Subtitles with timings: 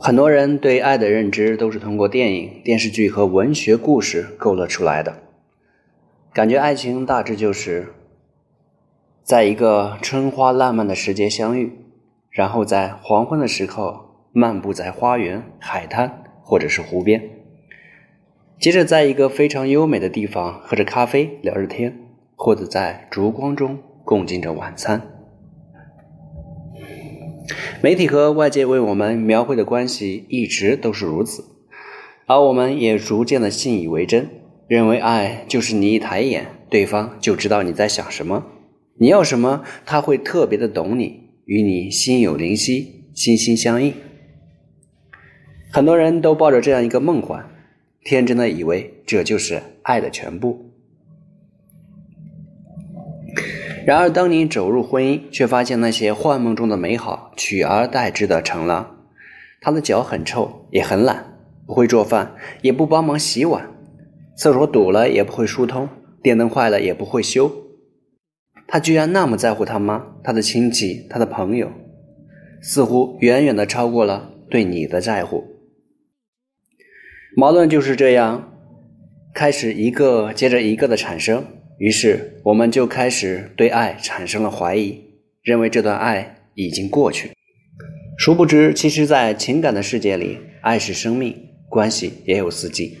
[0.00, 5.22] 很多人对爱的认知都是通过电影、电视剧和文学故事勾勒出来的，
[6.32, 7.88] 感觉爱情大致就是
[9.22, 11.72] 在一个春花烂漫的时节相遇，
[12.30, 17.22] 然后在黄昏的时候漫步在花园、海滩或者是湖边，
[18.60, 21.98] 接着在一个非常优美的地方喝着咖啡聊着天，
[22.36, 25.15] 或者在烛光中共进着晚餐。
[27.82, 31.44] 媒体和外界为我们描绘的关系一直都是如此，
[32.26, 34.28] 而我们也逐渐的信以为真，
[34.66, 38.44] 认为爱就是你一抬眼，对方就知道你在想什么，
[38.98, 43.94] 你要什么，他会特别的懂你，与你心有灵犀，心心相印。
[45.70, 47.48] 很多人都抱着这样一个梦幻，
[48.02, 50.72] 天真的以为这就是爱的全部。
[53.86, 58.96] 然而，当你走入婚姻，却发现那些幻梦中的美好取而代之的成了：
[59.60, 61.38] 他的脚很臭，也很懒，
[61.68, 63.62] 不会做饭，也不帮忙洗碗；
[64.36, 65.88] 厕所堵了也不会疏通，
[66.20, 67.48] 电灯坏了也不会修。
[68.66, 71.70] 他居然那么在乎他妈、他的亲戚、他的朋友，
[72.60, 75.44] 似乎远远的超过了对你的在乎。
[77.36, 78.52] 矛盾就是这样，
[79.32, 81.44] 开始一个接着一个的产生。
[81.78, 84.98] 于是，我们就开始对爱产生了怀疑，
[85.42, 87.32] 认为这段爱已经过去。
[88.16, 91.36] 殊不知，其实，在情感的世界里，爱是生命，
[91.68, 92.96] 关系也有四季，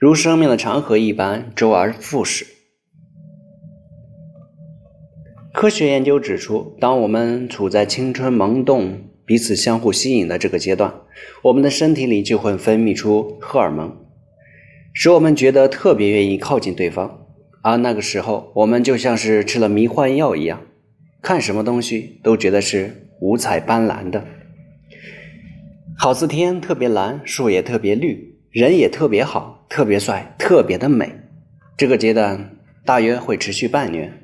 [0.00, 2.44] 如生命的长河一般，周而复始。
[5.54, 10.92] 科学研究指出，当我们处在青春萌动、彼此相互吸引的这个阶段，
[11.44, 13.96] 我们的身体里就会分泌出荷尔蒙，
[14.92, 17.19] 使我们觉得特别愿意靠近对方。
[17.62, 20.62] 而那个时候，我们就像是吃了迷幻药一样，
[21.20, 24.24] 看什么东西都觉得是五彩斑斓的，
[25.98, 31.12] 好似天特别蓝，树也特别绿，人也特别好，特别帅，特别的美。
[31.76, 34.22] 这个阶段大约会持续半年，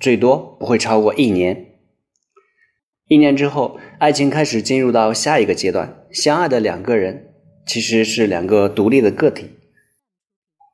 [0.00, 1.66] 最多不会超过一年。
[3.06, 7.32] 一年之后，爱情开始进入到下一个阶段，相爱的两个人
[7.64, 9.50] 其实是两个独立的个体。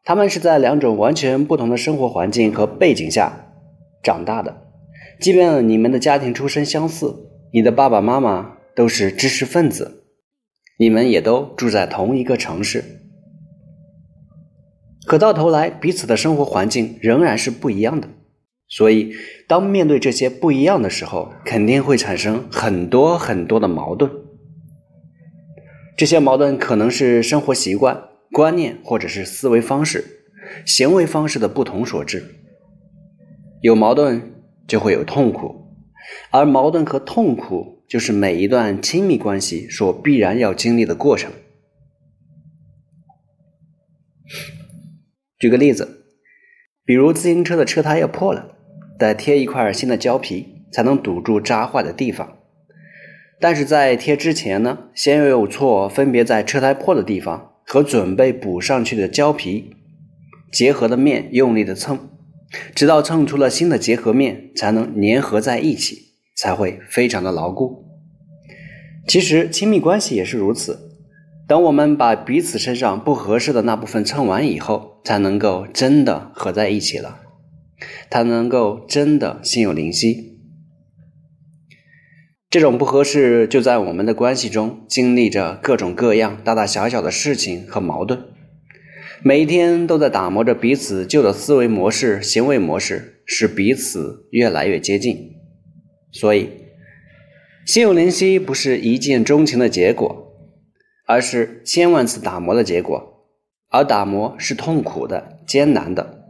[0.04, 3.32] 他们是在两种完全不同的生活环境和背景下
[4.02, 4.54] 长大的，
[5.18, 10.04] 即便你们的家庭出身相似，你的爸爸妈妈都是知识分子，
[10.78, 12.84] 你们也都住在同一个城市，
[15.06, 18.08] 可到头来彼此的生活环境仍然是不一样的。
[18.68, 19.12] 所以，
[19.46, 24.10] 当面对这些不一样的时候，肯定会产生很多很多的矛盾。
[25.96, 28.02] 这些矛盾可能是生活习惯。
[28.34, 30.04] 观念或者是思维方式、
[30.66, 32.34] 行为方式的不同所致，
[33.60, 34.34] 有矛盾
[34.66, 35.68] 就会有痛苦，
[36.32, 41.30] 而矛盾和痛苦就是每一段亲密关系所必然要经历的过程。
[45.38, 46.04] 举个例子，
[46.84, 48.56] 比如自行车的车胎要破了，
[48.98, 52.38] 得贴一块新的胶皮才能堵住扎坏的地方，
[53.40, 57.52] 但是在贴之前呢，先右右错分别在车胎破的地方。
[57.74, 59.74] 和准备补上去的胶皮
[60.52, 61.98] 结合的面用力的蹭，
[62.72, 67.84] 直到蹭出了新的结合面，才能粘合在一起，才会非常的牢固。
[69.08, 70.92] 其实亲密关系也是如此，
[71.48, 77.22] 等我们把彼此身上不合适的那部分蹭完以后，才能够真的合在一起了，
[78.08, 80.33] 才能够真的心有灵犀。
[82.54, 88.28] 这种不合适就在我们的关系中经历着各种各样大大小小的事情和矛盾，
[89.24, 95.32] 每一天都在打磨着彼此旧的思维模式、行为模式，使彼此越来越接近。
[96.12, 96.48] 所以，
[97.66, 100.32] 心有灵犀不是一见钟情的结果，
[101.08, 103.26] 而是千万次打磨的结果，
[103.68, 106.20] 而打磨是痛苦的、艰难的，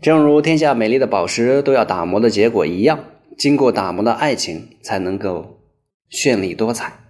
[0.00, 3.04] 正如天下美丽的宝石都要打磨的结果一样。
[3.36, 5.60] 经过打磨的爱情才能够
[6.10, 7.03] 绚丽多彩。